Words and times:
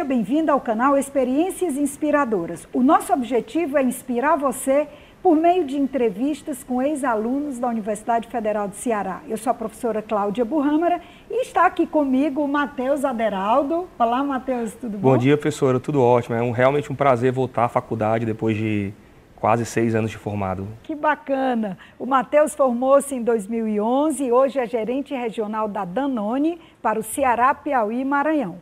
Seja 0.00 0.08
bem-vindo 0.08 0.50
ao 0.50 0.58
canal 0.62 0.96
Experiências 0.96 1.76
Inspiradoras. 1.76 2.66
O 2.72 2.82
nosso 2.82 3.12
objetivo 3.12 3.76
é 3.76 3.82
inspirar 3.82 4.34
você 4.34 4.88
por 5.22 5.36
meio 5.36 5.66
de 5.66 5.76
entrevistas 5.76 6.64
com 6.64 6.80
ex-alunos 6.80 7.58
da 7.58 7.68
Universidade 7.68 8.26
Federal 8.26 8.66
do 8.66 8.74
Ceará. 8.74 9.20
Eu 9.28 9.36
sou 9.36 9.50
a 9.50 9.54
professora 9.54 10.00
Cláudia 10.00 10.42
Burrâmara 10.42 11.02
e 11.30 11.42
está 11.42 11.66
aqui 11.66 11.86
comigo 11.86 12.42
o 12.42 12.48
Matheus 12.48 13.04
Aderaldo. 13.04 13.88
Olá, 13.98 14.24
Matheus, 14.24 14.72
tudo 14.72 14.96
bom? 14.96 15.10
Bom 15.10 15.18
dia, 15.18 15.36
professora, 15.36 15.78
tudo 15.78 16.02
ótimo. 16.02 16.34
É 16.34 16.40
um, 16.40 16.50
realmente 16.50 16.90
um 16.90 16.96
prazer 16.96 17.30
voltar 17.30 17.64
à 17.64 17.68
faculdade 17.68 18.24
depois 18.24 18.56
de 18.56 18.94
quase 19.36 19.64
seis 19.66 19.94
anos 19.94 20.10
de 20.10 20.16
formado. 20.16 20.68
Que 20.82 20.94
bacana! 20.94 21.76
O 21.98 22.06
Matheus 22.06 22.54
formou-se 22.54 23.14
em 23.14 23.22
2011 23.22 24.24
e 24.24 24.32
hoje 24.32 24.58
é 24.58 24.66
gerente 24.66 25.14
regional 25.14 25.66
da 25.66 25.84
Danone 25.84 26.58
para 26.80 26.98
o 26.98 27.02
Ceará, 27.02 27.54
Piauí 27.54 28.00
e 28.00 28.04
Maranhão. 28.04 28.58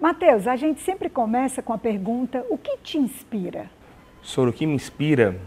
Matheus, 0.00 0.46
a 0.46 0.56
gente 0.56 0.80
sempre 0.80 1.10
começa 1.10 1.60
com 1.60 1.74
a 1.74 1.78
pergunta: 1.78 2.42
o 2.48 2.56
que 2.56 2.78
te 2.78 2.96
inspira? 2.96 3.70
Sobre 4.22 4.48
o 4.48 4.52
que 4.52 4.64
me 4.64 4.74
inspira, 4.74 5.38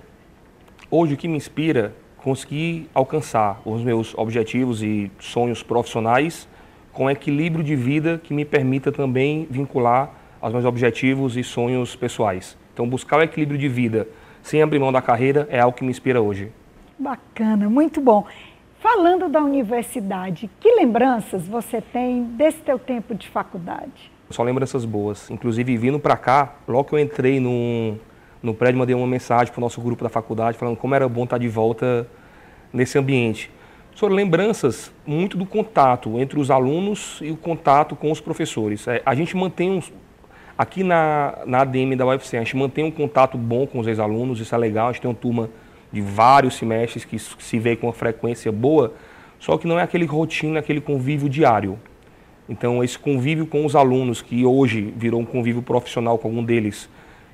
hoje 0.92 1.16
o 1.16 1.18
que 1.18 1.28
me 1.28 1.38
inspira 1.38 1.96
conseguir 2.18 2.88
alcançar 2.94 3.60
os 3.66 3.82
meus 3.82 4.16
objetivos 4.16 4.84
e 4.84 5.12
sonhos 5.20 5.64
profissionais 5.64 6.48
com 6.92 7.10
equilíbrio 7.10 7.64
de 7.64 7.76
vida 7.76 8.22
que 8.24 8.32
me 8.32 8.46
permita 8.46 8.92
também 8.92 9.48
vincular 9.50 10.12
aos 10.40 10.54
meus 10.54 10.66
objetivos 10.66 11.36
e 11.36 11.44
sonhos 11.44 11.96
pessoais. 11.96 12.56
Então, 12.72 12.88
buscar 12.88 13.18
o 13.18 13.24
equilíbrio 13.24 13.58
de 13.58 13.68
vida 13.68 14.08
sem 14.44 14.62
abrir 14.62 14.78
mão 14.78 14.92
da 14.92 15.02
carreira 15.02 15.48
é 15.50 15.60
algo 15.60 15.76
que 15.76 15.84
me 15.84 15.90
inspira 15.90 16.22
hoje. 16.22 16.52
Bacana, 17.00 17.68
muito 17.68 18.00
bom. 18.00 18.28
Falando 18.80 19.28
da 19.30 19.42
universidade, 19.42 20.48
que 20.60 20.76
lembranças 20.76 21.48
você 21.48 21.82
tem 21.82 22.24
desse 22.24 22.60
teu 22.60 22.78
tempo 22.78 23.16
de 23.16 23.28
faculdade? 23.30 24.13
Só 24.34 24.42
lembranças 24.42 24.84
boas. 24.84 25.30
Inclusive, 25.30 25.78
vindo 25.78 26.00
para 26.00 26.18
cá, 26.18 26.56
logo 26.68 26.86
que 26.86 26.96
eu 26.96 27.00
entrei 27.00 27.40
no, 27.40 27.96
no 28.42 28.52
prédio, 28.52 28.80
mandei 28.80 28.96
uma 28.96 29.06
mensagem 29.06 29.54
para 29.54 29.60
o 29.60 29.62
nosso 29.62 29.80
grupo 29.80 30.04
da 30.04 30.10
faculdade, 30.10 30.58
falando 30.58 30.76
como 30.76 30.96
era 30.96 31.08
bom 31.08 31.24
estar 31.24 31.38
de 31.38 31.48
volta 31.48 32.08
nesse 32.74 32.98
ambiente. 32.98 33.52
Sobre 33.94 34.16
lembranças 34.16 34.92
muito 35.06 35.38
do 35.38 35.46
contato 35.46 36.20
entre 36.20 36.40
os 36.40 36.50
alunos 36.50 37.20
e 37.22 37.30
o 37.30 37.38
contato 37.38 37.96
com 37.96 38.12
os 38.12 38.20
professores. 38.20 38.88
É, 38.88 39.04
a 39.06 39.14
gente 39.14 39.38
mantém 39.38 39.70
um, 39.70 39.82
aqui 40.58 40.84
na, 40.84 41.38
na 41.46 41.62
ADM 41.62 41.96
da 41.96 42.04
UFC, 42.04 42.36
a 42.36 42.40
gente 42.40 42.58
mantém 42.58 42.84
um 42.84 42.92
contato 42.92 43.38
bom 43.38 43.68
com 43.68 43.78
os 43.78 43.86
ex-alunos, 43.86 44.40
isso 44.40 44.56
é 44.56 44.58
legal, 44.58 44.88
a 44.88 44.92
gente 44.92 45.02
tem 45.02 45.12
uma 45.12 45.16
turma 45.16 45.50
de 45.92 46.02
vários 46.02 46.56
semestres 46.56 47.06
que 47.06 47.20
se 47.20 47.60
vê 47.60 47.76
com 47.76 47.86
uma 47.86 47.94
frequência 47.94 48.52
boa, 48.52 48.96
só 49.40 49.60
que 49.60 49.68
não 49.68 49.78
é 49.78 49.84
aquele 49.84 50.06
rotina, 50.06 50.60
aquele 50.60 50.82
convívio 50.82 51.30
diário. 51.30 51.78
Então, 52.48 52.84
esse 52.84 53.00
convívio 53.00 53.46
com 53.46 53.66
os 53.66 53.76
alunos, 53.76 54.22
que 54.22 54.46
hoje 54.46 54.94
virou 54.96 55.22
um 55.22 55.26
convívio 55.26 55.62
profissional 55.62 56.18
com 56.18 56.28
algum 56.28 56.44
deles, 56.44 56.90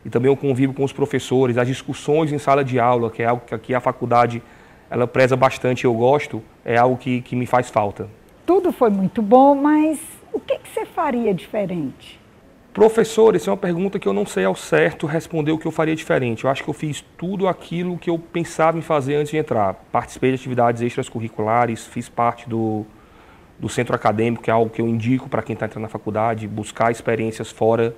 e 0.05 0.09
também 0.09 0.31
o 0.31 0.35
convívio 0.37 0.73
com 0.73 0.83
os 0.83 0.93
professores, 0.93 1.57
as 1.57 1.67
discussões 1.67 2.31
em 2.31 2.37
sala 2.37 2.63
de 2.63 2.79
aula, 2.79 3.09
que 3.09 3.21
é 3.21 3.25
algo 3.25 3.43
que 3.45 3.55
aqui 3.55 3.73
a 3.73 3.79
faculdade 3.79 4.41
ela 4.89 5.07
preza 5.07 5.35
bastante, 5.35 5.85
eu 5.85 5.93
gosto, 5.93 6.41
é 6.63 6.77
algo 6.77 6.97
que, 6.97 7.21
que 7.21 7.35
me 7.35 7.45
faz 7.45 7.69
falta. 7.69 8.07
Tudo 8.45 8.71
foi 8.71 8.89
muito 8.89 9.21
bom, 9.21 9.53
mas 9.55 9.99
o 10.33 10.39
que, 10.39 10.57
que 10.57 10.69
você 10.69 10.85
faria 10.85 11.33
diferente? 11.33 12.19
Professor, 12.73 13.35
essa 13.35 13.49
é 13.49 13.51
uma 13.51 13.57
pergunta 13.57 13.99
que 13.99 14.07
eu 14.07 14.13
não 14.13 14.25
sei 14.25 14.45
ao 14.45 14.55
certo 14.55 15.05
responder 15.05 15.51
o 15.51 15.57
que 15.57 15.65
eu 15.65 15.71
faria 15.71 15.95
diferente. 15.95 16.45
Eu 16.45 16.49
acho 16.49 16.63
que 16.63 16.69
eu 16.69 16.73
fiz 16.73 17.03
tudo 17.17 17.47
aquilo 17.47 17.97
que 17.97 18.09
eu 18.09 18.17
pensava 18.17 18.77
em 18.77 18.81
fazer 18.81 19.15
antes 19.15 19.31
de 19.31 19.37
entrar. 19.37 19.73
Participei 19.91 20.29
de 20.29 20.35
atividades 20.35 20.81
extracurriculares, 20.81 21.85
fiz 21.85 22.07
parte 22.07 22.47
do, 22.47 22.85
do 23.59 23.67
centro 23.67 23.95
acadêmico, 23.95 24.43
que 24.43 24.49
é 24.49 24.53
algo 24.53 24.69
que 24.69 24.81
eu 24.81 24.87
indico 24.87 25.27
para 25.27 25.41
quem 25.41 25.53
está 25.53 25.65
entrando 25.65 25.83
na 25.83 25.89
faculdade, 25.89 26.47
buscar 26.47 26.91
experiências 26.91 27.51
fora 27.51 27.95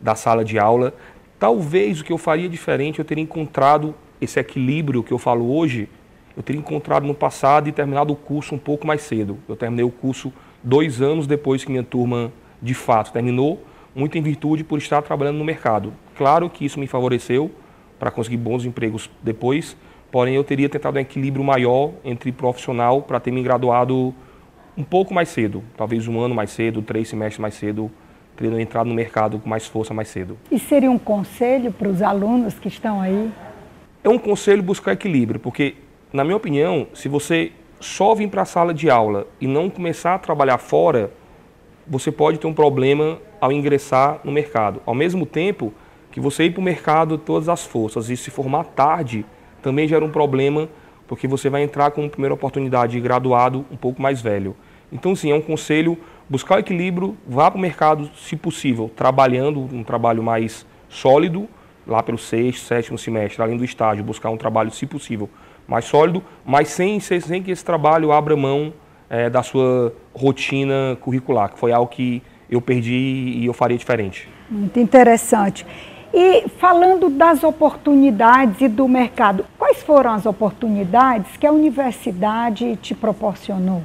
da 0.00 0.14
sala 0.14 0.44
de 0.44 0.58
aula. 0.58 0.94
Talvez 1.38 2.00
o 2.00 2.04
que 2.04 2.12
eu 2.12 2.18
faria 2.18 2.48
diferente, 2.48 2.98
eu 2.98 3.04
teria 3.04 3.22
encontrado 3.22 3.94
esse 4.20 4.38
equilíbrio 4.40 5.02
que 5.02 5.12
eu 5.12 5.18
falo 5.18 5.54
hoje 5.54 5.88
eu 6.36 6.42
teria 6.42 6.60
encontrado 6.60 7.06
no 7.06 7.14
passado 7.14 7.68
e 7.68 7.72
terminado 7.72 8.12
o 8.12 8.16
curso 8.16 8.54
um 8.54 8.58
pouco 8.58 8.86
mais 8.86 9.02
cedo. 9.02 9.38
Eu 9.48 9.56
terminei 9.56 9.84
o 9.84 9.90
curso 9.90 10.32
dois 10.62 11.02
anos 11.02 11.26
depois 11.26 11.64
que 11.64 11.70
minha 11.70 11.82
turma, 11.82 12.32
de 12.60 12.74
fato, 12.74 13.12
terminou, 13.12 13.62
muito 13.94 14.16
em 14.16 14.22
virtude 14.22 14.64
por 14.64 14.78
estar 14.78 15.02
trabalhando 15.02 15.36
no 15.36 15.44
mercado. 15.44 15.92
Claro 16.16 16.48
que 16.48 16.64
isso 16.64 16.80
me 16.80 16.86
favoreceu 16.86 17.50
para 17.98 18.10
conseguir 18.10 18.38
bons 18.38 18.64
empregos 18.64 19.10
depois, 19.22 19.76
porém 20.10 20.34
eu 20.34 20.42
teria 20.42 20.68
tentado 20.68 20.96
um 20.96 21.00
equilíbrio 21.00 21.44
maior 21.44 21.92
entre 22.04 22.32
profissional 22.32 23.02
para 23.02 23.20
ter 23.20 23.30
me 23.30 23.42
graduado 23.42 24.14
um 24.76 24.84
pouco 24.84 25.12
mais 25.12 25.28
cedo, 25.28 25.62
talvez 25.76 26.08
um 26.08 26.20
ano 26.20 26.34
mais 26.34 26.50
cedo, 26.50 26.82
três 26.82 27.08
semestres 27.08 27.38
mais 27.38 27.54
cedo, 27.54 27.90
teria 28.36 28.60
entrado 28.60 28.88
no 28.88 28.94
mercado 28.94 29.38
com 29.38 29.48
mais 29.48 29.66
força 29.66 29.92
mais 29.92 30.08
cedo. 30.08 30.38
E 30.50 30.58
seria 30.58 30.90
um 30.90 30.98
conselho 30.98 31.72
para 31.72 31.88
os 31.88 32.00
alunos 32.00 32.58
que 32.58 32.68
estão 32.68 33.00
aí? 33.00 33.30
É 34.02 34.08
um 34.08 34.18
conselho 34.18 34.62
buscar 34.62 34.92
equilíbrio, 34.92 35.38
porque 35.38 35.76
na 36.12 36.24
minha 36.24 36.36
opinião, 36.36 36.86
se 36.94 37.08
você 37.08 37.52
só 37.80 38.14
vir 38.14 38.28
para 38.28 38.42
a 38.42 38.44
sala 38.44 38.72
de 38.72 38.88
aula 38.90 39.26
e 39.40 39.46
não 39.46 39.68
começar 39.68 40.14
a 40.14 40.18
trabalhar 40.18 40.58
fora, 40.58 41.10
você 41.86 42.12
pode 42.12 42.38
ter 42.38 42.46
um 42.46 42.54
problema 42.54 43.18
ao 43.40 43.50
ingressar 43.50 44.20
no 44.24 44.30
mercado. 44.30 44.80
Ao 44.86 44.94
mesmo 44.94 45.26
tempo 45.26 45.72
que 46.10 46.20
você 46.20 46.44
ir 46.44 46.50
para 46.50 46.60
o 46.60 46.64
mercado 46.64 47.18
todas 47.18 47.48
as 47.48 47.64
forças 47.64 48.10
e 48.10 48.16
se 48.16 48.30
formar 48.30 48.64
tarde 48.64 49.24
também 49.60 49.88
gera 49.88 50.04
um 50.04 50.10
problema, 50.10 50.68
porque 51.06 51.28
você 51.28 51.48
vai 51.50 51.62
entrar 51.62 51.90
com 51.90 52.02
uma 52.02 52.10
primeira 52.10 52.34
oportunidade 52.34 52.92
de 52.92 53.00
graduado 53.00 53.64
um 53.70 53.76
pouco 53.76 54.00
mais 54.00 54.20
velho. 54.20 54.56
Então, 54.92 55.16
sim, 55.16 55.30
é 55.30 55.34
um 55.34 55.40
conselho 55.40 55.96
buscar 56.28 56.56
o 56.56 56.58
equilíbrio, 56.58 57.16
vá 57.26 57.50
para 57.50 57.58
o 57.58 57.60
mercado, 57.60 58.10
se 58.16 58.36
possível, 58.36 58.90
trabalhando 58.94 59.60
um 59.72 59.82
trabalho 59.82 60.22
mais 60.22 60.66
sólido, 60.88 61.48
lá 61.86 62.02
pelo 62.02 62.18
sexto, 62.18 62.64
sétimo 62.64 62.96
semestre, 62.96 63.42
além 63.42 63.56
do 63.56 63.64
estágio, 63.64 64.04
buscar 64.04 64.30
um 64.30 64.36
trabalho, 64.36 64.70
se 64.70 64.86
possível, 64.86 65.28
mais 65.66 65.84
sólido, 65.84 66.22
mas 66.44 66.68
sem, 66.68 67.00
sem 67.00 67.42
que 67.42 67.50
esse 67.50 67.64
trabalho 67.64 68.12
abra 68.12 68.36
mão 68.36 68.72
é, 69.10 69.28
da 69.28 69.42
sua 69.42 69.94
rotina 70.14 70.96
curricular, 71.00 71.52
que 71.52 71.58
foi 71.58 71.72
algo 71.72 71.90
que 71.90 72.22
eu 72.50 72.60
perdi 72.60 72.92
e 73.36 73.46
eu 73.46 73.52
faria 73.52 73.76
diferente. 73.76 74.28
Muito 74.50 74.78
interessante. 74.78 75.66
E 76.14 76.48
falando 76.58 77.08
das 77.08 77.42
oportunidades 77.42 78.60
e 78.60 78.68
do 78.68 78.86
mercado, 78.86 79.46
quais 79.72 79.82
foram 79.82 80.10
as 80.10 80.26
oportunidades 80.26 81.38
que 81.38 81.46
a 81.46 81.52
universidade 81.52 82.76
te 82.76 82.94
proporcionou? 82.94 83.82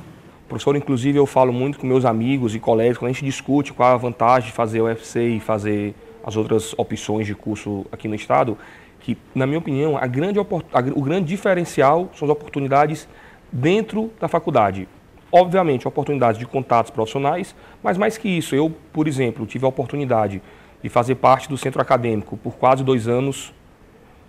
Professor, 0.47 0.75
inclusive 0.75 1.17
eu 1.17 1.25
falo 1.25 1.53
muito 1.53 1.79
com 1.79 1.87
meus 1.87 2.03
amigos 2.03 2.53
e 2.53 2.59
colegas, 2.59 2.97
quando 2.97 3.09
a 3.09 3.13
gente 3.13 3.23
discute 3.23 3.71
qual 3.71 3.93
a 3.93 3.97
vantagem 3.97 4.49
de 4.49 4.55
fazer 4.55 4.81
o 4.81 4.85
UFC 4.85 5.29
e 5.29 5.39
fazer 5.39 5.95
as 6.25 6.35
outras 6.35 6.73
opções 6.77 7.25
de 7.25 7.33
curso 7.33 7.85
aqui 7.89 8.07
no 8.07 8.15
estado, 8.15 8.57
que, 8.99 9.17
na 9.33 9.47
minha 9.47 9.59
opinião, 9.59 9.97
a 9.97 10.05
grande, 10.07 10.37
o 10.39 11.01
grande 11.01 11.27
diferencial 11.27 12.09
são 12.13 12.25
as 12.27 12.31
oportunidades 12.31 13.07
dentro 13.49 14.11
da 14.19 14.27
faculdade. 14.27 14.89
Obviamente, 15.31 15.87
oportunidades 15.87 16.37
de 16.37 16.45
contatos 16.45 16.91
profissionais, 16.91 17.55
mas 17.81 17.97
mais 17.97 18.17
que 18.17 18.27
isso, 18.27 18.55
eu, 18.55 18.73
por 18.91 19.07
exemplo, 19.07 19.45
tive 19.45 19.65
a 19.65 19.69
oportunidade 19.69 20.41
de 20.83 20.89
fazer 20.89 21.15
parte 21.15 21.47
do 21.47 21.57
centro 21.57 21.81
acadêmico 21.81 22.35
por 22.35 22.55
quase 22.55 22.83
dois 22.83 23.07
anos. 23.07 23.53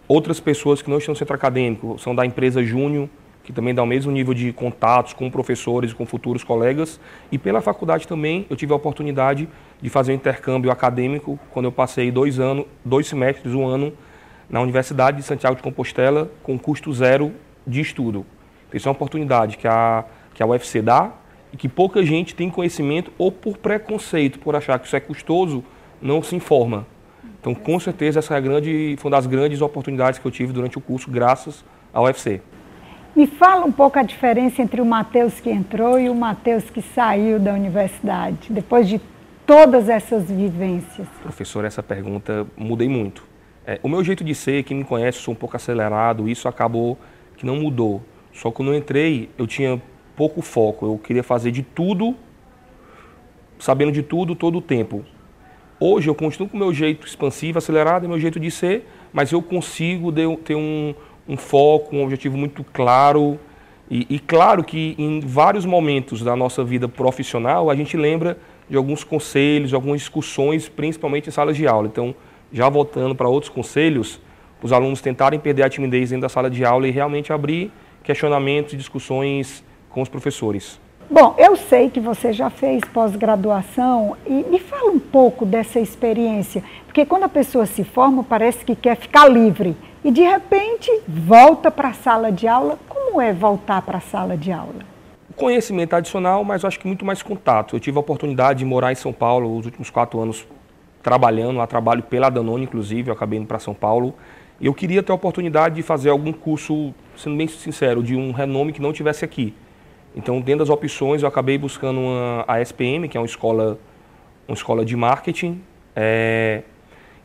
Outras 0.09 0.41
pessoas 0.41 0.81
que 0.81 0.89
não 0.89 0.97
estão 0.97 1.13
no 1.13 1.19
centro 1.19 1.35
acadêmico 1.35 1.99
são 1.99 2.15
da 2.15 2.25
empresa 2.25 2.65
Júnior, 2.65 3.11
que 3.45 3.53
também 3.53 3.75
dá 3.75 3.83
o 3.83 3.87
mesmo 3.87 4.11
nível 4.11 4.33
de 4.33 4.55
contatos 4.55 5.13
com 5.13 5.31
professores 5.31 5.91
e 5.91 5.95
com 5.95 6.07
futuros 6.07 6.43
colegas. 6.43 6.99
E 7.31 7.37
pela 7.37 7.61
faculdade 7.61 8.09
também 8.09 8.47
eu 8.49 8.57
tive 8.57 8.73
a 8.73 8.77
oportunidade 8.77 9.47
de 9.83 9.91
fazer 9.91 10.13
um 10.13 10.15
intercâmbio 10.15 10.71
acadêmico 10.71 11.39
quando 11.51 11.67
eu 11.67 11.73
passei 11.73 12.11
dois 12.11 12.41
anos, 12.41 12.65
dois 12.83 13.07
semestres, 13.07 13.53
um 13.53 13.67
ano 13.67 13.93
na 14.49 14.63
Universidade 14.63 15.19
de 15.19 15.25
Santiago 15.25 15.57
de 15.57 15.63
Compostela 15.63 16.31
com 16.43 16.59
custo 16.59 16.91
zero 16.91 17.31
de 17.67 17.83
estudo. 17.83 18.25
Isso 18.73 18.89
é 18.89 18.91
uma 18.91 18.97
oportunidade 18.97 19.59
que 19.59 19.69
a, 19.69 20.07
que 20.33 20.43
a 20.43 20.47
UFC 20.47 20.81
dá 20.81 21.13
e 21.53 21.57
que 21.59 21.69
pouca 21.69 22.03
gente 22.03 22.35
tem 22.35 22.49
conhecimento 22.49 23.13
ou 23.19 23.31
por 23.31 23.59
preconceito, 23.59 24.39
por 24.39 24.57
achar 24.57 24.79
que 24.79 24.87
isso 24.87 24.97
é 24.97 25.01
custoso, 25.01 25.63
não 26.01 26.23
se 26.23 26.35
informa. 26.35 26.87
Então, 27.49 27.55
com 27.55 27.81
certeza, 27.81 28.19
essa 28.19 28.35
é 28.35 28.37
a 28.37 28.41
grande, 28.41 28.95
foi 28.99 29.11
uma 29.11 29.17
das 29.17 29.27
grandes 29.27 29.63
oportunidades 29.63 30.19
que 30.19 30.27
eu 30.27 30.31
tive 30.31 30.53
durante 30.53 30.77
o 30.77 30.83
curso, 30.83 31.11
graças 31.11 31.65
à 31.95 32.03
UFC. 32.03 32.43
Me 33.17 33.27
fala 33.27 33.65
um 33.65 33.73
pouco 33.73 33.99
a 33.99 34.03
diferença 34.03 34.61
entre 34.61 34.83
o 34.83 34.85
Matheus 34.85 35.41
que 35.41 35.49
entrou 35.49 35.99
e 35.99 36.11
o 36.11 36.15
Matheus 36.15 36.69
que 36.69 36.83
saiu 36.83 37.41
da 37.41 37.55
universidade, 37.55 38.53
depois 38.53 38.87
de 38.87 39.01
todas 39.47 39.89
essas 39.89 40.31
vivências. 40.31 41.09
Professor, 41.23 41.65
essa 41.65 41.83
pergunta 41.83 42.47
mudei 42.55 42.87
muito. 42.87 43.25
É, 43.67 43.81
o 43.83 43.89
meu 43.89 44.05
jeito 44.05 44.23
de 44.23 44.35
ser, 44.35 44.63
quem 44.65 44.77
me 44.77 44.85
conhece, 44.85 45.19
sou 45.19 45.33
um 45.33 45.37
pouco 45.37 45.57
acelerado, 45.57 46.29
isso 46.29 46.49
acabou 46.49 46.99
que 47.39 47.47
não 47.47 47.57
mudou. 47.57 48.03
Só 48.31 48.51
que 48.51 48.57
quando 48.57 48.73
eu 48.73 48.77
entrei, 48.77 49.31
eu 49.39 49.47
tinha 49.47 49.81
pouco 50.15 50.43
foco, 50.43 50.85
eu 50.85 50.99
queria 50.99 51.23
fazer 51.23 51.51
de 51.51 51.63
tudo, 51.63 52.15
sabendo 53.59 53.91
de 53.91 54.03
tudo 54.03 54.35
todo 54.35 54.59
o 54.59 54.61
tempo. 54.61 55.03
Hoje 55.81 56.11
eu 56.11 56.15
continuo 56.15 56.49
com 56.49 56.57
o 56.57 56.61
meu 56.61 56.75
jeito 56.75 57.07
expansivo, 57.07 57.59
acelerado, 57.59 58.05
é 58.05 58.09
meu 58.09 58.19
jeito 58.19 58.41
de 58.41 58.51
ser, 58.51 58.85
mas 59.13 59.31
eu 59.31 59.41
consigo 59.41 60.11
ter 60.39 60.57
um, 60.57 60.93
um 61.29 61.37
foco, 61.37 61.95
um 61.95 62.03
objetivo 62.03 62.37
muito 62.37 62.65
claro. 62.65 63.39
E, 63.89 64.05
e, 64.11 64.19
claro 64.19 64.65
que 64.65 64.97
em 64.99 65.21
vários 65.21 65.65
momentos 65.65 66.21
da 66.21 66.35
nossa 66.35 66.65
vida 66.65 66.89
profissional 66.89 67.71
a 67.71 67.77
gente 67.77 67.97
lembra 67.97 68.37
de 68.69 68.77
alguns 68.77 69.05
conselhos, 69.05 69.69
de 69.69 69.77
algumas 69.77 70.01
discussões, 70.01 70.69
principalmente 70.69 71.29
em 71.29 71.31
salas 71.31 71.57
de 71.57 71.65
aula. 71.69 71.87
Então, 71.87 72.13
já 72.53 72.69
voltando 72.69 73.15
para 73.15 73.29
outros 73.29 73.49
conselhos, 73.49 74.21
os 74.61 74.73
alunos 74.73 75.01
tentarem 75.01 75.39
perder 75.39 75.63
a 75.63 75.71
timidez 75.71 76.11
dentro 76.11 76.23
da 76.23 76.29
sala 76.29 76.51
de 76.51 76.65
aula 76.65 76.89
e 76.89 76.91
realmente 76.91 77.33
abrir 77.33 77.71
questionamentos 78.03 78.73
e 78.73 78.77
discussões 78.77 79.63
com 79.89 80.03
os 80.03 80.09
professores. 80.09 80.81
Bom, 81.11 81.35
eu 81.39 81.57
sei 81.57 81.89
que 81.89 82.01
você 82.01 82.35
já 82.35 82.51
fez 82.51 82.83
pós-graduação 82.93 84.15
e 84.27 84.45
me 84.45 84.59
fala 84.59 84.91
um 84.91 84.99
pouco 84.99 85.47
dessa 85.47 85.81
experiência, 85.81 86.63
porque 86.85 87.07
quando 87.07 87.23
a 87.23 87.29
pessoa 87.31 87.65
se 87.65 87.83
forma 87.83 88.23
parece 88.23 88.63
que 88.63 88.77
quer 88.77 88.95
ficar 88.95 89.27
livre 89.27 89.75
e 90.05 90.11
de 90.11 90.21
repente 90.21 90.91
volta 91.09 91.71
para 91.71 91.89
a 91.89 91.93
sala 91.95 92.31
de 92.31 92.47
aula. 92.47 92.79
Como 92.87 93.23
é 93.23 93.33
voltar 93.33 93.81
para 93.81 93.97
a 93.97 94.01
sala 94.03 94.37
de 94.37 94.53
aula? 94.53 94.85
Conhecimento 95.35 95.97
adicional, 95.97 96.45
mas 96.45 96.63
acho 96.63 96.79
que 96.79 96.87
muito 96.87 97.07
mais 97.07 97.23
contato. 97.23 97.75
Eu 97.75 97.81
tive 97.81 97.97
a 97.97 98.01
oportunidade 98.01 98.59
de 98.59 98.67
morar 98.67 98.93
em 98.93 98.97
São 98.97 99.13
Paulo 99.13 99.57
os 99.57 99.65
últimos 99.65 99.89
quatro 99.89 100.21
anos 100.21 100.47
trabalhando, 101.03 101.57
lá 101.57 101.67
trabalho 101.67 102.03
pela 102.03 102.29
Danone, 102.29 102.65
inclusive, 102.65 103.09
eu 103.09 103.15
acabei 103.15 103.39
indo 103.39 103.47
para 103.49 103.59
São 103.59 103.73
Paulo. 103.73 104.13
Eu 104.61 104.75
queria 104.75 105.03
ter 105.03 105.11
a 105.11 105.15
oportunidade 105.15 105.77
de 105.77 105.83
fazer 105.83 106.11
algum 106.11 106.35
curso, 106.35 106.93
sendo 107.17 107.35
bem 107.35 107.49
sincero, 107.49 108.03
de 108.03 108.15
um 108.15 108.31
renome 108.31 108.75
que 108.75 108.83
não 108.83 108.93
tivesse 108.93 109.25
aqui. 109.25 109.55
Então, 110.15 110.41
dentro 110.41 110.61
das 110.61 110.71
opções, 110.71 111.23
eu 111.23 111.29
acabei 111.29 111.59
buscando 111.59 112.01
uma, 112.01 112.45
a 112.47 112.61
SPM, 112.61 113.09
que 113.09 113.17
é 113.17 113.21
uma 113.21 113.27
escola, 113.27 113.79
uma 114.47 114.55
escola 114.55 114.85
de 114.85 114.97
marketing. 114.97 115.61
É, 115.95 116.63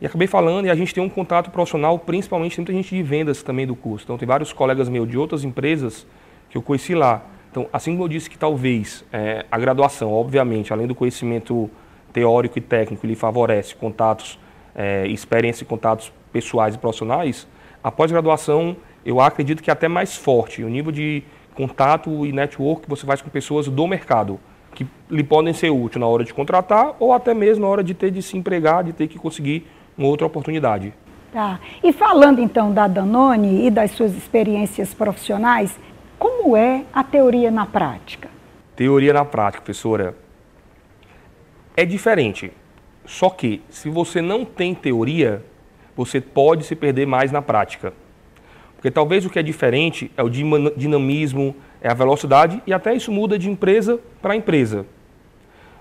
e 0.00 0.06
acabei 0.06 0.26
falando, 0.26 0.66
e 0.66 0.70
a 0.70 0.74
gente 0.74 0.92
tem 0.92 1.02
um 1.02 1.08
contato 1.08 1.50
profissional, 1.50 1.98
principalmente 1.98 2.56
tem 2.56 2.62
muita 2.62 2.72
gente 2.72 2.94
de 2.94 3.02
vendas 3.02 3.42
também 3.42 3.66
do 3.66 3.74
curso. 3.74 4.04
Então, 4.04 4.18
tem 4.18 4.26
vários 4.26 4.52
colegas 4.52 4.88
meus 4.88 5.08
de 5.08 5.16
outras 5.16 5.44
empresas 5.44 6.06
que 6.50 6.56
eu 6.56 6.62
conheci 6.62 6.94
lá. 6.94 7.24
Então, 7.50 7.68
assim 7.72 7.92
como 7.92 8.04
eu 8.04 8.08
disse 8.08 8.28
que 8.28 8.36
talvez 8.36 9.04
é, 9.12 9.46
a 9.50 9.58
graduação, 9.58 10.12
obviamente, 10.12 10.72
além 10.72 10.86
do 10.86 10.94
conhecimento 10.94 11.70
teórico 12.12 12.58
e 12.58 12.60
técnico, 12.60 13.06
lhe 13.06 13.14
favorece 13.14 13.74
contatos, 13.74 14.38
é, 14.74 15.06
experiência 15.06 15.62
e 15.62 15.66
contatos 15.66 16.12
pessoais 16.32 16.74
e 16.74 16.78
profissionais, 16.78 17.46
a 17.82 17.92
pós-graduação, 17.92 18.76
eu 19.04 19.20
acredito 19.20 19.62
que 19.62 19.70
é 19.70 19.72
até 19.72 19.86
mais 19.86 20.16
forte. 20.16 20.64
O 20.64 20.68
nível 20.68 20.90
de 20.90 21.22
contato 21.54 22.26
e 22.26 22.32
network 22.32 22.82
que 22.82 22.90
você 22.90 23.06
faz 23.06 23.22
com 23.22 23.30
pessoas 23.30 23.68
do 23.68 23.86
mercado, 23.86 24.38
que 24.74 24.86
lhe 25.08 25.22
podem 25.22 25.54
ser 25.54 25.70
úteis 25.70 26.00
na 26.00 26.06
hora 26.06 26.24
de 26.24 26.34
contratar 26.34 26.94
ou 26.98 27.12
até 27.12 27.32
mesmo 27.32 27.64
na 27.64 27.70
hora 27.70 27.84
de 27.84 27.94
ter 27.94 28.10
de 28.10 28.20
se 28.20 28.36
empregar, 28.36 28.84
de 28.84 28.92
ter 28.92 29.06
que 29.06 29.18
conseguir 29.18 29.66
uma 29.96 30.08
outra 30.08 30.26
oportunidade. 30.26 30.92
Tá. 31.32 31.58
E 31.82 31.92
falando 31.92 32.40
então 32.40 32.72
da 32.72 32.86
Danone 32.86 33.66
e 33.66 33.70
das 33.70 33.90
suas 33.92 34.16
experiências 34.16 34.94
profissionais, 34.94 35.78
como 36.18 36.56
é 36.56 36.84
a 36.92 37.02
teoria 37.02 37.50
na 37.50 37.66
prática? 37.66 38.28
Teoria 38.76 39.12
na 39.12 39.24
prática, 39.24 39.62
professora, 39.62 40.16
é 41.76 41.84
diferente. 41.84 42.52
Só 43.04 43.28
que 43.28 43.62
se 43.68 43.90
você 43.90 44.22
não 44.22 44.44
tem 44.44 44.74
teoria, 44.74 45.44
você 45.96 46.20
pode 46.20 46.64
se 46.64 46.74
perder 46.74 47.06
mais 47.06 47.30
na 47.30 47.42
prática. 47.42 47.92
Porque 48.84 48.92
talvez 48.92 49.24
o 49.24 49.30
que 49.30 49.38
é 49.38 49.42
diferente 49.42 50.10
é 50.14 50.22
o 50.22 50.28
dinamismo, 50.28 51.56
é 51.80 51.88
a 51.88 51.94
velocidade 51.94 52.62
e 52.66 52.72
até 52.74 52.94
isso 52.94 53.10
muda 53.10 53.38
de 53.38 53.48
empresa 53.48 53.98
para 54.20 54.36
empresa. 54.36 54.84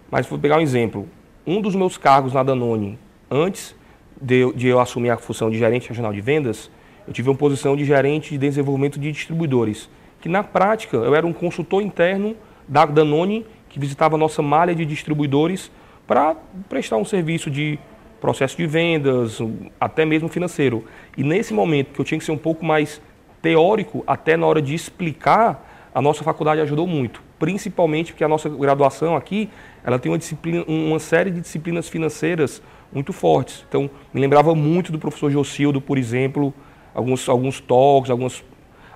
Mas 0.10 0.26
vou 0.26 0.40
pegar 0.40 0.58
um 0.58 0.62
exemplo. 0.62 1.10
Um 1.46 1.60
dos 1.60 1.76
meus 1.76 1.98
cargos 1.98 2.32
na 2.32 2.42
Danone, 2.44 2.98
antes 3.30 3.76
de, 4.22 4.50
de 4.54 4.68
eu 4.70 4.80
assumir 4.80 5.10
a 5.10 5.18
função 5.18 5.52
de 5.52 5.58
gerente 5.58 5.90
regional 5.90 6.14
de 6.14 6.22
vendas, 6.22 6.72
eu 7.06 7.12
tive 7.12 7.30
uma 7.30 7.36
posição 7.36 7.76
de 7.76 7.84
gerente 7.84 8.30
de 8.30 8.38
desenvolvimento 8.38 8.98
de 8.98 9.12
distribuidores, 9.12 9.90
que 10.22 10.30
na 10.30 10.42
prática 10.42 10.96
eu 10.96 11.14
era 11.14 11.28
um 11.28 11.34
consultor 11.34 11.82
interno 11.82 12.38
da 12.70 12.86
Danone 12.86 13.46
que 13.68 13.82
visitava 13.82 14.16
a 14.16 14.18
nossa 14.18 14.42
malha 14.42 14.74
de 14.74 14.86
distribuidores 14.86 15.70
para 16.08 16.38
prestar 16.70 16.96
um 16.96 17.04
serviço 17.04 17.52
de 17.52 17.78
processo 18.24 18.56
de 18.56 18.66
vendas, 18.66 19.38
até 19.78 20.06
mesmo 20.06 20.30
financeiro. 20.30 20.86
E 21.18 21.24
nesse 21.26 21.54
momento 21.54 21.92
que 21.94 22.00
eu 22.00 22.06
tinha 22.06 22.18
que 22.18 22.24
ser 22.24 22.32
um 22.32 22.38
pouco 22.38 22.64
mais 22.64 23.02
teórico, 23.42 24.02
até 24.08 24.38
na 24.38 24.48
hora 24.48 24.62
de 24.62 24.74
explicar, 24.74 25.92
a 25.94 26.02
nossa 26.02 26.24
faculdade 26.24 26.62
ajudou 26.62 26.88
muito, 26.88 27.22
principalmente 27.38 28.14
porque 28.14 28.24
a 28.24 28.28
nossa 28.30 28.48
graduação 28.48 29.18
aqui, 29.18 29.50
ela 29.84 30.00
tem 30.00 30.10
uma 30.10 30.18
disciplina, 30.18 30.64
uma 30.66 31.00
série 31.00 31.32
de 31.32 31.42
disciplinas 31.42 31.90
financeiras 31.90 32.62
muito 32.94 33.12
fortes. 33.12 33.66
Então, 33.68 33.90
me 34.14 34.22
lembrava 34.22 34.56
muito 34.56 34.90
do 34.90 34.98
professor 34.98 35.30
Jocildo, 35.30 35.82
por 35.82 35.98
exemplo, 35.98 36.54
alguns 36.96 37.28
alguns 37.28 37.60
toques, 37.60 38.10
algumas 38.10 38.42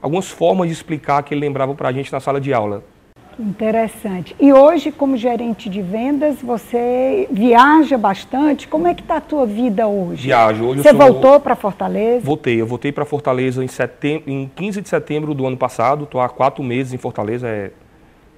algumas 0.01 0.29
formas 0.29 0.67
de 0.67 0.73
explicar 0.73 1.21
que 1.21 1.33
ele 1.33 1.41
lembrava 1.41 1.75
para 1.75 1.89
a 1.89 1.91
gente 1.91 2.13
na 2.13 2.21
sala 2.21 2.39
de 2.39 2.53
aula. 2.53 2.81
Interessante. 3.39 4.35
E 4.39 4.51
hoje, 4.51 4.91
como 4.91 5.15
gerente 5.15 5.69
de 5.69 5.79
vendas, 5.79 6.41
você 6.41 7.27
viaja 7.31 7.95
bastante. 7.95 8.67
Como 8.67 8.87
é 8.87 8.95
que 8.95 9.01
está 9.01 9.17
a 9.17 9.21
tua 9.21 9.45
vida 9.45 9.87
hoje? 9.87 10.23
Viajo. 10.23 10.65
Hoje 10.65 10.81
você 10.81 10.89
sou... 10.89 10.97
voltou 10.97 11.39
para 11.39 11.55
Fortaleza? 11.55 12.25
Voltei. 12.25 12.59
Eu 12.59 12.65
voltei 12.65 12.91
para 12.91 13.05
Fortaleza 13.05 13.63
em, 13.63 13.67
setembro, 13.67 14.31
em 14.31 14.49
15 14.55 14.81
de 14.81 14.89
setembro 14.89 15.35
do 15.35 15.45
ano 15.45 15.55
passado. 15.55 16.05
Estou 16.05 16.19
há 16.19 16.27
quatro 16.27 16.63
meses 16.63 16.93
em 16.93 16.97
Fortaleza. 16.97 17.47
É... 17.47 17.71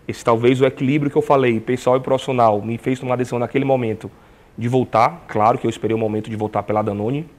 Esse 0.06 0.24
talvez 0.24 0.60
o 0.60 0.66
equilíbrio 0.66 1.10
que 1.10 1.18
eu 1.18 1.22
falei, 1.22 1.60
pessoal 1.60 1.96
e 1.96 2.00
profissional, 2.02 2.62
me 2.62 2.78
fez 2.78 3.00
tomar 3.00 3.14
a 3.14 3.18
decisão 3.18 3.40
naquele 3.40 3.64
momento 3.64 4.12
de 4.58 4.68
voltar. 4.68 5.24
Claro 5.28 5.58
que 5.58 5.66
eu 5.66 5.70
esperei 5.70 5.96
o 5.96 6.00
momento 6.00 6.30
de 6.30 6.36
voltar 6.36 6.64
pela 6.64 6.82
Danone. 6.82 7.30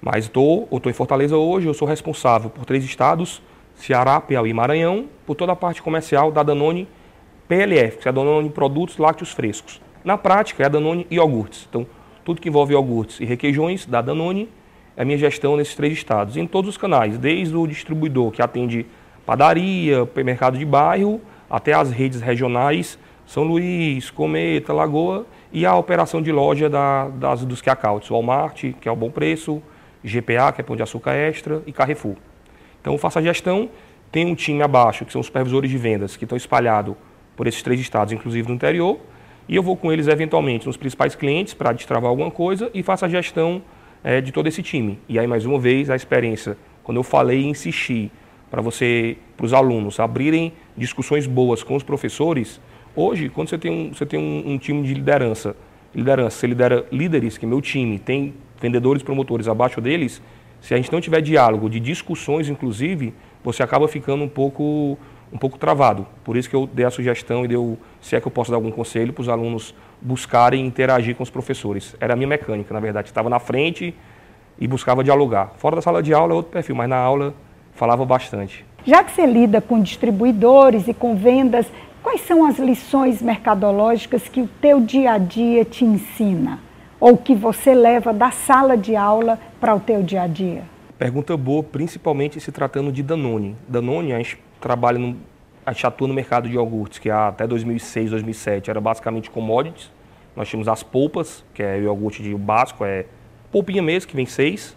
Mas 0.00 0.26
estou 0.26 0.68
em 0.84 0.92
Fortaleza 0.92 1.36
hoje. 1.36 1.66
Eu 1.66 1.74
sou 1.74 1.88
responsável 1.88 2.50
por 2.50 2.64
três 2.64 2.84
estados 2.84 3.42
Ceará, 3.76 4.20
Piauí 4.20 4.50
e 4.50 4.54
Maranhão, 4.54 5.06
por 5.24 5.34
toda 5.34 5.52
a 5.52 5.56
parte 5.56 5.80
comercial 5.80 6.32
da 6.32 6.42
Danone 6.42 6.88
PLF, 7.46 7.98
que 7.98 8.08
é 8.08 8.10
a 8.10 8.12
Danone 8.12 8.50
Produtos 8.50 8.98
Lácteos 8.98 9.32
Frescos. 9.32 9.80
Na 10.04 10.18
prática, 10.18 10.62
é 10.62 10.66
a 10.66 10.68
Danone 10.68 11.06
Iogurtes. 11.10 11.66
Então, 11.68 11.86
tudo 12.24 12.40
que 12.40 12.48
envolve 12.48 12.72
iogurtes 12.72 13.20
e 13.20 13.24
requeijões 13.24 13.86
da 13.86 14.02
Danone 14.02 14.48
é 14.96 15.02
a 15.02 15.04
minha 15.04 15.18
gestão 15.18 15.56
nesses 15.56 15.74
três 15.74 15.92
estados, 15.92 16.36
em 16.36 16.46
todos 16.46 16.70
os 16.70 16.76
canais, 16.76 17.18
desde 17.18 17.54
o 17.56 17.66
distribuidor 17.66 18.32
que 18.32 18.42
atende 18.42 18.86
padaria, 19.24 20.08
mercado 20.24 20.56
de 20.56 20.64
bairro, 20.64 21.20
até 21.50 21.72
as 21.72 21.90
redes 21.90 22.20
regionais, 22.20 22.98
São 23.26 23.44
Luís, 23.44 24.10
Cometa, 24.10 24.72
Lagoa, 24.72 25.26
e 25.52 25.66
a 25.66 25.76
operação 25.76 26.22
de 26.22 26.32
loja 26.32 26.68
da, 26.68 27.08
das, 27.08 27.44
dos 27.44 27.60
Kiacautes, 27.60 28.08
Walmart, 28.08 28.72
que 28.80 28.88
é 28.88 28.92
o 28.92 28.96
Bom 28.96 29.10
Preço, 29.10 29.62
GPA, 30.04 30.52
que 30.52 30.60
é 30.60 30.64
Pão 30.64 30.76
de 30.76 30.82
Açúcar 30.82 31.14
Extra, 31.14 31.62
e 31.66 31.72
Carrefour. 31.72 32.16
Então, 32.86 32.94
eu 32.94 32.98
faço 32.98 33.18
a 33.18 33.22
gestão, 33.22 33.68
tem 34.12 34.24
um 34.26 34.34
time 34.36 34.62
abaixo, 34.62 35.04
que 35.04 35.10
são 35.10 35.20
os 35.20 35.26
supervisores 35.26 35.68
de 35.68 35.76
vendas, 35.76 36.16
que 36.16 36.24
estão 36.24 36.36
espalhados 36.36 36.94
por 37.34 37.48
esses 37.48 37.60
três 37.60 37.80
estados, 37.80 38.12
inclusive 38.12 38.46
no 38.46 38.54
interior, 38.54 39.00
e 39.48 39.56
eu 39.56 39.62
vou 39.64 39.76
com 39.76 39.92
eles 39.92 40.06
eventualmente 40.06 40.68
nos 40.68 40.76
principais 40.76 41.16
clientes 41.16 41.52
para 41.52 41.72
destravar 41.72 42.08
alguma 42.08 42.30
coisa 42.30 42.70
e 42.72 42.84
faço 42.84 43.04
a 43.04 43.08
gestão 43.08 43.60
é, 44.04 44.20
de 44.20 44.30
todo 44.30 44.46
esse 44.46 44.62
time. 44.62 45.00
E 45.08 45.18
aí, 45.18 45.26
mais 45.26 45.44
uma 45.44 45.58
vez, 45.58 45.90
a 45.90 45.96
experiência. 45.96 46.56
Quando 46.84 46.98
eu 46.98 47.02
falei 47.02 47.40
e 47.40 47.46
insisti 47.46 48.08
para 48.48 48.62
você, 48.62 49.16
para 49.36 49.46
os 49.46 49.52
alunos, 49.52 49.98
abrirem 49.98 50.52
discussões 50.76 51.26
boas 51.26 51.64
com 51.64 51.74
os 51.74 51.82
professores, 51.82 52.60
hoje, 52.94 53.28
quando 53.28 53.48
você 53.48 53.58
tem 53.58 53.72
um, 53.72 53.92
você 53.92 54.06
tem 54.06 54.20
um, 54.20 54.52
um 54.52 54.58
time 54.58 54.84
de 54.84 54.94
liderança, 54.94 55.56
liderança, 55.92 56.38
você 56.38 56.46
lidera 56.46 56.86
líderes, 56.92 57.36
que 57.36 57.46
é 57.46 57.48
meu 57.48 57.60
time 57.60 57.98
tem 57.98 58.32
vendedores 58.60 59.02
promotores 59.02 59.48
abaixo 59.48 59.80
deles, 59.80 60.22
se 60.66 60.74
a 60.74 60.76
gente 60.76 60.90
não 60.90 61.00
tiver 61.00 61.20
diálogo, 61.20 61.70
de 61.70 61.78
discussões, 61.78 62.48
inclusive, 62.48 63.14
você 63.44 63.62
acaba 63.62 63.86
ficando 63.86 64.24
um 64.24 64.28
pouco, 64.28 64.98
um 65.32 65.38
pouco 65.38 65.56
travado. 65.56 66.04
Por 66.24 66.36
isso 66.36 66.50
que 66.50 66.56
eu 66.56 66.66
dei 66.66 66.84
a 66.84 66.90
sugestão 66.90 67.44
e 67.44 67.48
deu, 67.48 67.78
se 68.00 68.16
é 68.16 68.20
que 68.20 68.26
eu 68.26 68.32
posso 68.32 68.50
dar 68.50 68.56
algum 68.56 68.72
conselho 68.72 69.12
para 69.12 69.22
os 69.22 69.28
alunos 69.28 69.72
buscarem 70.02 70.66
interagir 70.66 71.14
com 71.14 71.22
os 71.22 71.30
professores. 71.30 71.94
Era 72.00 72.14
a 72.14 72.16
minha 72.16 72.26
mecânica, 72.26 72.74
na 72.74 72.80
verdade. 72.80 73.06
Estava 73.06 73.30
na 73.30 73.38
frente 73.38 73.94
e 74.58 74.66
buscava 74.66 75.04
dialogar. 75.04 75.52
Fora 75.56 75.76
da 75.76 75.82
sala 75.82 76.02
de 76.02 76.12
aula 76.12 76.32
é 76.32 76.34
outro 76.34 76.50
perfil, 76.50 76.74
mas 76.74 76.88
na 76.88 76.96
aula 76.96 77.32
falava 77.72 78.04
bastante. 78.04 78.66
Já 78.84 79.04
que 79.04 79.12
você 79.12 79.24
lida 79.24 79.60
com 79.60 79.80
distribuidores 79.80 80.88
e 80.88 80.94
com 80.94 81.14
vendas, 81.14 81.70
quais 82.02 82.22
são 82.22 82.44
as 82.44 82.58
lições 82.58 83.22
mercadológicas 83.22 84.26
que 84.26 84.40
o 84.40 84.48
teu 84.60 84.80
dia 84.80 85.12
a 85.12 85.18
dia 85.18 85.64
te 85.64 85.84
ensina? 85.84 86.65
Ou 87.06 87.16
que 87.16 87.36
você 87.36 87.72
leva 87.72 88.12
da 88.12 88.32
sala 88.32 88.76
de 88.76 88.96
aula 88.96 89.38
para 89.60 89.72
o 89.72 89.78
teu 89.78 90.02
dia 90.02 90.22
a 90.22 90.26
dia? 90.26 90.64
Pergunta 90.98 91.36
boa, 91.36 91.62
principalmente 91.62 92.40
se 92.40 92.50
tratando 92.50 92.90
de 92.90 93.00
Danone. 93.00 93.54
Danone, 93.68 94.12
a 94.12 94.18
gente 94.18 94.36
trabalha, 94.60 94.98
no, 94.98 95.16
a 95.64 95.70
gente 95.70 95.86
atua 95.86 96.08
no 96.08 96.14
mercado 96.14 96.48
de 96.48 96.56
iogurtes, 96.56 96.98
que 96.98 97.08
até 97.08 97.46
2006, 97.46 98.10
2007 98.10 98.70
era 98.70 98.80
basicamente 98.80 99.30
commodities. 99.30 99.88
Nós 100.34 100.48
tínhamos 100.48 100.66
as 100.66 100.82
polpas, 100.82 101.44
que 101.54 101.62
é 101.62 101.76
o 101.76 101.82
iogurte 101.82 102.24
de 102.24 102.34
básico, 102.34 102.84
é 102.84 103.04
polpinha 103.52 103.82
mesmo, 103.82 104.08
que 104.08 104.16
vem 104.16 104.26
seis. 104.26 104.76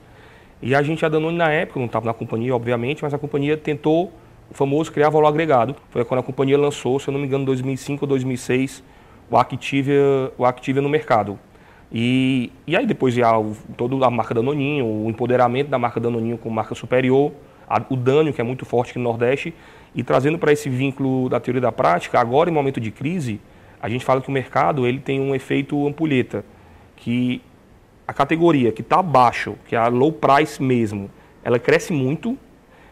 E 0.62 0.76
a 0.76 0.84
gente, 0.84 1.04
a 1.04 1.10
Danone 1.10 1.36
na 1.36 1.50
época, 1.50 1.80
não 1.80 1.88
estava 1.88 2.06
na 2.06 2.14
companhia, 2.14 2.56
obviamente, 2.56 3.02
mas 3.02 3.12
a 3.12 3.18
companhia 3.18 3.58
tentou 3.58 4.14
o 4.52 4.54
famoso 4.54 4.92
criar 4.92 5.10
valor 5.10 5.26
agregado. 5.26 5.76
Foi 5.90 6.06
quando 6.06 6.20
a 6.20 6.24
companhia 6.24 6.60
lançou, 6.60 7.00
se 7.00 7.08
eu 7.08 7.12
não 7.12 7.20
me 7.20 7.26
engano, 7.26 7.42
em 7.42 7.48
2005 7.48 8.06
ou 8.06 8.08
2006, 8.08 8.84
o 9.32 9.36
Activia, 9.36 10.32
o 10.38 10.46
Activia 10.46 10.80
no 10.80 10.90
mercado. 10.90 11.40
E, 11.92 12.52
e 12.68 12.76
aí 12.76 12.86
depois 12.86 13.14
já 13.14 13.38
o, 13.38 13.56
toda 13.76 14.06
a 14.06 14.10
marca 14.10 14.34
Danoninho, 14.34 14.86
o 14.86 15.10
empoderamento 15.10 15.70
da 15.70 15.80
marca 15.80 16.00
Danoninho 16.00 16.38
como 16.38 16.54
marca 16.54 16.76
superior, 16.76 17.32
a, 17.68 17.82
o 17.90 17.96
Dânio, 17.96 18.34
que 18.34 18.42
é 18.42 18.44
muito 18.44 18.66
forte 18.66 18.92
aqui 18.92 19.00
no 19.00 19.06
Nordeste, 19.06 19.54
e 19.96 20.04
trazendo 20.04 20.38
para 20.38 20.52
esse 20.52 20.70
vínculo 20.70 21.30
da 21.30 21.40
teoria 21.40 21.62
da 21.62 21.72
prática, 21.72 22.20
agora 22.20 22.50
em 22.50 22.54
momento 22.54 22.80
de 22.80 22.92
crise, 22.92 23.40
a 23.82 23.90
gente 23.90 24.06
fala 24.06 24.22
que 24.22 24.30
o 24.30 24.32
mercado 24.32 24.86
ele 24.86 25.00
tem 25.00 25.20
um 25.20 25.34
efeito 25.34 25.88
ampulheta, 25.88 26.46
que 26.96 27.42
a 28.08 28.14
categoria 28.14 28.72
que 28.72 28.82
está 28.82 29.00
abaixo, 29.00 29.56
que 29.68 29.76
é 29.76 29.80
a 29.80 29.88
low 29.88 30.12
price 30.12 30.62
mesmo, 30.62 31.10
ela 31.44 31.58
cresce 31.58 31.94
muito, 31.94 32.38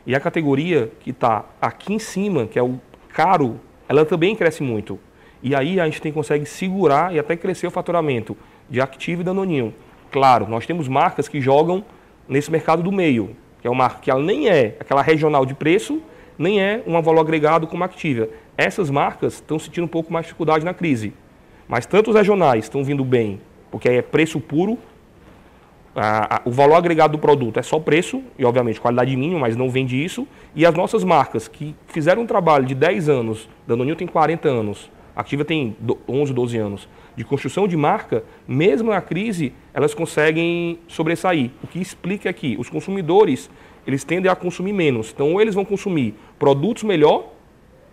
e 0.05 0.15
a 0.15 0.19
categoria 0.19 0.91
que 1.01 1.09
está 1.09 1.45
aqui 1.61 1.93
em 1.93 1.99
cima, 1.99 2.47
que 2.47 2.57
é 2.57 2.63
o 2.63 2.79
caro, 3.13 3.59
ela 3.89 4.05
também 4.05 4.35
cresce 4.35 4.63
muito. 4.63 4.99
E 5.41 5.55
aí 5.55 5.79
a 5.79 5.85
gente 5.85 6.01
tem, 6.01 6.11
consegue 6.11 6.45
segurar 6.45 7.13
e 7.13 7.19
até 7.19 7.35
crescer 7.35 7.67
o 7.67 7.71
faturamento 7.71 8.35
de 8.69 8.81
Active 8.81 9.21
e 9.21 9.23
Danoninho. 9.23 9.73
Claro, 10.11 10.47
nós 10.47 10.65
temos 10.65 10.87
marcas 10.87 11.27
que 11.27 11.39
jogam 11.39 11.83
nesse 12.27 12.51
mercado 12.51 12.81
do 12.81 12.91
meio, 12.91 13.35
que 13.61 13.67
é 13.67 13.69
uma 13.69 13.83
marca 13.83 13.99
que 14.01 14.09
ela 14.09 14.21
nem 14.21 14.49
é 14.49 14.75
aquela 14.79 15.01
regional 15.01 15.45
de 15.45 15.53
preço, 15.53 16.01
nem 16.37 16.61
é 16.61 16.83
um 16.85 17.01
valor 17.01 17.21
agregado 17.21 17.67
como 17.67 17.83
a. 17.83 18.29
Essas 18.57 18.89
marcas 18.89 19.35
estão 19.35 19.59
sentindo 19.59 19.85
um 19.85 19.89
pouco 19.89 20.11
mais 20.11 20.25
de 20.25 20.27
dificuldade 20.27 20.65
na 20.65 20.73
crise. 20.73 21.13
Mas 21.67 21.85
tanto 21.85 22.09
os 22.09 22.15
regionais 22.15 22.65
estão 22.65 22.83
vindo 22.83 23.03
bem, 23.03 23.41
porque 23.69 23.89
aí 23.89 23.97
é 23.97 24.01
preço 24.01 24.39
puro, 24.39 24.77
a, 25.95 26.35
a, 26.35 26.41
o 26.45 26.51
valor 26.51 26.75
agregado 26.75 27.13
do 27.13 27.19
produto 27.19 27.59
é 27.59 27.63
só 27.63 27.79
preço, 27.79 28.21
e 28.37 28.45
obviamente 28.45 28.79
qualidade 28.79 29.15
mínima, 29.15 29.39
mas 29.39 29.55
não 29.55 29.69
vende 29.69 30.01
isso. 30.01 30.27
E 30.55 30.65
as 30.65 30.73
nossas 30.75 31.03
marcas, 31.03 31.47
que 31.47 31.75
fizeram 31.87 32.21
um 32.21 32.27
trabalho 32.27 32.65
de 32.65 32.75
10 32.75 33.09
anos, 33.09 33.49
Danoninho 33.65 33.95
tem 33.95 34.07
40 34.07 34.47
anos, 34.47 34.91
a 35.17 35.21
Activa 35.21 35.43
tem 35.43 35.75
11, 36.07 36.31
12 36.31 36.57
anos, 36.57 36.87
de 37.15 37.23
construção 37.23 37.67
de 37.67 37.75
marca, 37.75 38.23
mesmo 38.47 38.91
na 38.91 39.01
crise, 39.01 39.51
elas 39.73 39.95
conseguem 39.95 40.77
sobressair. 40.87 41.49
O 41.63 41.65
que 41.65 41.81
explica 41.81 42.29
aqui, 42.29 42.55
os 42.59 42.69
consumidores, 42.69 43.49
eles 43.87 44.03
tendem 44.03 44.31
a 44.31 44.35
consumir 44.35 44.73
menos. 44.73 45.11
Então, 45.11 45.33
ou 45.33 45.41
eles 45.41 45.55
vão 45.55 45.65
consumir 45.65 46.13
produtos 46.37 46.83
melhor, 46.83 47.33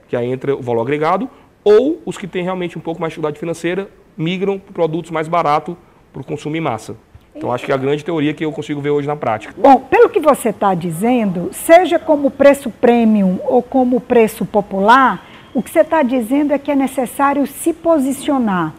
que 0.06 0.14
aí 0.14 0.30
entra 0.30 0.54
o 0.54 0.60
valor 0.60 0.82
agregado, 0.82 1.30
ou 1.64 2.02
os 2.04 2.18
que 2.18 2.26
têm 2.26 2.44
realmente 2.44 2.76
um 2.76 2.80
pouco 2.82 3.00
mais 3.00 3.10
de 3.10 3.14
dificuldade 3.14 3.38
financeira 3.38 3.88
migram 4.14 4.58
para 4.58 4.74
produtos 4.74 5.10
mais 5.10 5.26
baratos 5.26 5.74
para 6.12 6.20
o 6.20 6.24
consumo 6.26 6.56
em 6.56 6.60
massa. 6.60 6.94
Então, 7.34 7.50
acho 7.50 7.64
que 7.64 7.72
é 7.72 7.74
a 7.74 7.78
grande 7.78 8.04
teoria 8.04 8.34
que 8.34 8.44
eu 8.44 8.52
consigo 8.52 8.82
ver 8.82 8.90
hoje 8.90 9.08
na 9.08 9.16
prática. 9.16 9.54
Bom, 9.56 9.80
pelo 9.80 10.10
que 10.10 10.20
você 10.20 10.50
está 10.50 10.74
dizendo, 10.74 11.48
seja 11.52 11.98
como 11.98 12.30
preço 12.30 12.68
premium 12.68 13.38
ou 13.44 13.62
como 13.62 13.98
preço 13.98 14.44
popular, 14.44 15.33
o 15.54 15.62
que 15.62 15.70
você 15.70 15.80
está 15.80 16.02
dizendo 16.02 16.52
é 16.52 16.58
que 16.58 16.70
é 16.70 16.74
necessário 16.74 17.46
se 17.46 17.72
posicionar. 17.72 18.74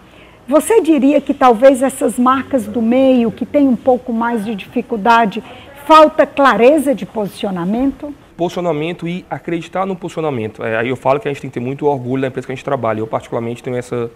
Você 0.46 0.82
diria 0.82 1.22
que 1.22 1.34
talvez 1.34 1.82
essas 1.82 2.20
marcas 2.20 2.68
do 2.68 2.82
meio, 2.82 3.32
que 3.32 3.46
têm 3.46 3.68
um 3.68 3.78
pouco 3.78 4.12
mais 4.12 4.44
de 4.46 4.54
dificuldade, 4.54 5.42
falta 5.88 6.28
clareza 6.28 6.94
de 6.94 7.06
posicionamento? 7.06 8.14
Posicionamento 8.36 9.08
e 9.08 9.26
acreditar 9.30 9.86
no 9.86 9.96
posicionamento. 9.96 10.64
É, 10.64 10.78
aí 10.78 10.90
eu 10.90 10.98
falo 10.98 11.20
que 11.20 11.28
a 11.30 11.32
gente 11.32 11.42
tem 11.42 11.50
que 11.50 11.54
ter 11.54 11.66
muito 11.66 11.86
orgulho 11.86 12.22
da 12.22 12.28
empresa 12.28 12.46
que 12.46 12.52
a 12.52 12.56
gente 12.56 12.66
trabalha. 12.66 13.00
Eu, 13.00 13.08
particularmente, 13.08 13.64
tenho 13.64 13.78
essa, 13.78 14.12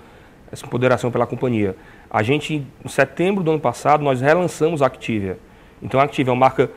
essa 0.52 0.66
empoderação 0.66 1.10
pela 1.10 1.26
companhia. 1.26 1.76
A 2.12 2.22
gente, 2.22 2.64
em 2.84 2.90
setembro 2.90 3.42
do 3.42 3.52
ano 3.52 3.60
passado, 3.60 4.04
nós 4.04 4.20
relançamos 4.20 4.82
a 4.82 4.86
Activia. 4.88 5.40
Então, 5.82 6.00
a 6.00 6.04
Activia 6.04 6.32
é 6.32 6.34
uma 6.34 6.40
marca 6.40 6.70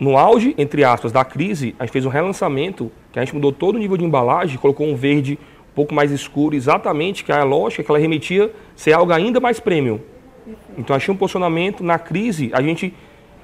no 0.00 0.16
auge, 0.16 0.54
entre 0.56 0.82
aspas, 0.82 1.12
da 1.12 1.22
crise, 1.22 1.74
a 1.78 1.84
gente 1.84 1.92
fez 1.92 2.06
um 2.06 2.08
relançamento, 2.08 2.90
que 3.12 3.18
a 3.18 3.24
gente 3.24 3.34
mudou 3.34 3.52
todo 3.52 3.76
o 3.76 3.78
nível 3.78 3.98
de 3.98 4.04
embalagem, 4.04 4.56
colocou 4.56 4.86
um 4.86 4.96
verde 4.96 5.38
um 5.70 5.74
pouco 5.74 5.92
mais 5.92 6.10
escuro, 6.10 6.56
exatamente, 6.56 7.22
que 7.22 7.30
é 7.30 7.34
a 7.34 7.44
lógica 7.44 7.84
que 7.84 7.90
ela 7.90 7.98
remetia 7.98 8.50
ser 8.74 8.94
algo 8.94 9.12
ainda 9.12 9.38
mais 9.38 9.60
premium. 9.60 10.00
Então 10.78 10.96
achei 10.96 11.12
um 11.12 11.16
posicionamento 11.16 11.84
na 11.84 11.98
crise, 11.98 12.50
a 12.54 12.62
gente, 12.62 12.94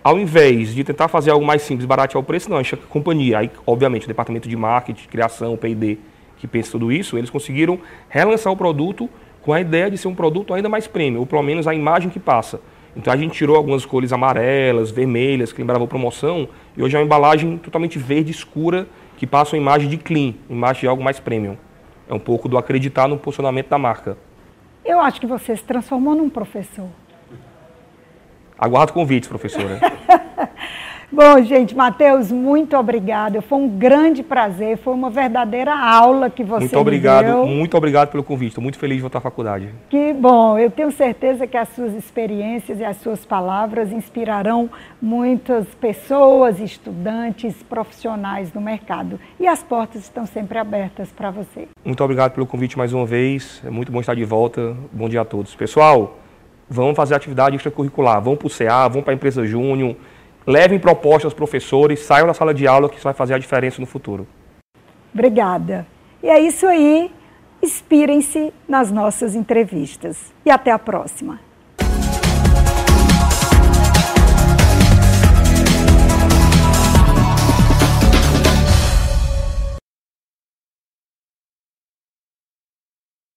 ao 0.02 0.18
invés 0.18 0.74
de 0.74 0.82
tentar 0.82 1.08
fazer 1.08 1.30
algo 1.30 1.44
mais 1.44 1.60
simples, 1.60 1.84
baratear 1.84 2.22
o 2.22 2.24
preço, 2.24 2.48
não, 2.48 2.56
a 2.56 2.62
gente 2.62 2.74
a 2.74 2.78
companhia, 2.88 3.40
aí 3.40 3.50
obviamente 3.66 4.04
o 4.04 4.08
departamento 4.08 4.48
de 4.48 4.56
marketing, 4.56 5.08
criação, 5.08 5.58
P&D, 5.58 5.98
que 6.38 6.46
pensa 6.46 6.72
tudo 6.72 6.90
isso, 6.90 7.18
eles 7.18 7.28
conseguiram 7.28 7.78
relançar 8.08 8.50
o 8.50 8.56
produto 8.56 9.10
com 9.42 9.52
a 9.52 9.60
ideia 9.60 9.90
de 9.90 9.98
ser 9.98 10.08
um 10.08 10.14
produto 10.14 10.54
ainda 10.54 10.70
mais 10.70 10.86
premium, 10.86 11.20
ou 11.20 11.26
pelo 11.26 11.42
menos 11.42 11.68
a 11.68 11.74
imagem 11.74 12.08
que 12.08 12.18
passa. 12.18 12.60
Então 12.96 13.12
a 13.12 13.16
gente 13.16 13.32
tirou 13.32 13.56
algumas 13.56 13.84
cores 13.84 14.10
amarelas, 14.12 14.90
vermelhas, 14.90 15.52
que 15.52 15.60
lembravam 15.60 15.86
promoção, 15.86 16.48
e 16.74 16.82
hoje 16.82 16.96
é 16.96 16.98
uma 16.98 17.04
embalagem 17.04 17.58
totalmente 17.58 17.98
verde 17.98 18.30
escura, 18.30 18.88
que 19.18 19.26
passa 19.26 19.54
uma 19.54 19.60
imagem 19.60 19.88
de 19.88 19.98
clean, 19.98 20.34
imagem 20.48 20.80
de 20.80 20.88
algo 20.88 21.04
mais 21.04 21.20
premium. 21.20 21.56
É 22.08 22.14
um 22.14 22.18
pouco 22.18 22.48
do 22.48 22.56
acreditar 22.56 23.06
no 23.06 23.18
posicionamento 23.18 23.68
da 23.68 23.78
marca. 23.78 24.16
Eu 24.84 24.98
acho 25.00 25.20
que 25.20 25.26
você 25.26 25.54
se 25.54 25.62
transformou 25.62 26.14
num 26.14 26.30
professor. 26.30 26.88
Aguardo 28.58 28.92
convites, 28.92 29.28
professora. 29.28 29.78
Bom, 31.16 31.42
gente, 31.42 31.74
Matheus, 31.74 32.30
muito 32.30 32.76
obrigada. 32.76 33.40
Foi 33.40 33.56
um 33.56 33.66
grande 33.66 34.22
prazer, 34.22 34.76
foi 34.76 34.92
uma 34.92 35.08
verdadeira 35.08 35.74
aula 35.74 36.28
que 36.28 36.44
você 36.44 36.60
Muito 36.60 36.78
obrigado, 36.78 37.24
deu. 37.24 37.46
muito 37.46 37.74
obrigado 37.74 38.10
pelo 38.10 38.22
convite. 38.22 38.48
Estou 38.48 38.62
muito 38.62 38.78
feliz 38.78 38.96
de 38.96 39.00
voltar 39.00 39.16
à 39.16 39.20
faculdade. 39.22 39.70
Que 39.88 40.12
bom, 40.12 40.58
eu 40.58 40.70
tenho 40.70 40.92
certeza 40.92 41.46
que 41.46 41.56
as 41.56 41.70
suas 41.70 41.94
experiências 41.94 42.80
e 42.80 42.84
as 42.84 42.98
suas 42.98 43.24
palavras 43.24 43.92
inspirarão 43.92 44.68
muitas 45.00 45.66
pessoas, 45.80 46.60
estudantes, 46.60 47.62
profissionais 47.62 48.52
no 48.52 48.60
mercado. 48.60 49.18
E 49.40 49.46
as 49.46 49.62
portas 49.62 50.02
estão 50.02 50.26
sempre 50.26 50.58
abertas 50.58 51.08
para 51.12 51.30
você. 51.30 51.66
Muito 51.82 52.04
obrigado 52.04 52.32
pelo 52.32 52.44
convite 52.44 52.76
mais 52.76 52.92
uma 52.92 53.06
vez. 53.06 53.62
É 53.64 53.70
muito 53.70 53.90
bom 53.90 54.00
estar 54.00 54.14
de 54.14 54.24
volta. 54.26 54.76
Bom 54.92 55.08
dia 55.08 55.22
a 55.22 55.24
todos. 55.24 55.54
Pessoal, 55.54 56.18
vamos 56.68 56.94
fazer 56.94 57.14
atividade 57.14 57.56
extracurricular. 57.56 58.20
Vamos 58.20 58.38
para 58.38 58.48
o 58.48 58.50
CA, 58.50 58.86
vamos 58.86 59.04
para 59.04 59.14
a 59.14 59.16
empresa 59.16 59.46
Júnior 59.46 59.96
levem 60.46 60.78
propostas 60.78 61.24
aos 61.24 61.34
professores, 61.34 62.00
saiam 62.00 62.26
da 62.26 62.34
sala 62.34 62.54
de 62.54 62.66
aula, 62.66 62.88
que 62.88 62.96
isso 62.96 63.04
vai 63.04 63.14
fazer 63.14 63.34
a 63.34 63.38
diferença 63.38 63.80
no 63.80 63.86
futuro. 63.86 64.26
Obrigada. 65.12 65.86
E 66.22 66.28
é 66.28 66.38
isso 66.38 66.66
aí. 66.66 67.10
Inspirem-se 67.62 68.52
nas 68.68 68.92
nossas 68.92 69.34
entrevistas. 69.34 70.32
E 70.44 70.50
até 70.50 70.70
a 70.70 70.78
próxima. 70.78 71.40